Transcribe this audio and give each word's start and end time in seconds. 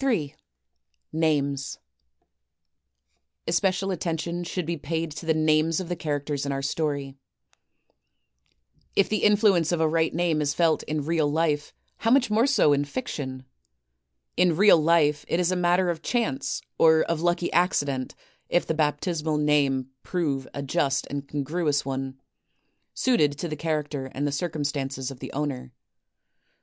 J. 0.00 0.34
Names 1.12 1.78
Especial 3.46 3.90
attention 3.90 4.42
should 4.42 4.64
be 4.64 4.78
paid 4.78 5.10
to 5.10 5.26
the 5.26 5.34
names 5.34 5.80
of 5.80 5.90
the 5.90 5.96
characters 5.96 6.46
in 6.46 6.50
our 6.52 6.62
story. 6.62 7.14
If 8.94 9.10
the 9.10 9.22
influence 9.22 9.72
of 9.72 9.82
a 9.82 9.86
right 9.86 10.14
name 10.14 10.40
is 10.40 10.54
felt 10.54 10.82
in 10.84 11.04
real 11.04 11.30
life, 11.30 11.74
how 11.98 12.10
much 12.10 12.30
more 12.30 12.46
so 12.46 12.72
in 12.72 12.86
fiction! 12.86 13.44
In 14.34 14.56
real 14.56 14.78
life 14.78 15.26
it 15.28 15.38
is 15.40 15.52
a 15.52 15.56
matter 15.56 15.90
of 15.90 16.00
chance 16.00 16.62
or 16.78 17.02
of 17.02 17.20
lucky 17.20 17.52
accident 17.52 18.14
if 18.48 18.66
the 18.66 18.72
baptismal 18.72 19.36
name 19.36 19.90
prove 20.02 20.48
a 20.54 20.62
just 20.62 21.06
and 21.10 21.28
con 21.28 21.42
gruous 21.42 21.84
one, 21.84 22.18
suited 22.94 23.32
to 23.36 23.46
the 23.46 23.56
character 23.56 24.06
and 24.14 24.26
the 24.26 24.32
circumstances 24.32 25.10
of 25.10 25.20
the 25.20 25.32
owner. 25.34 25.70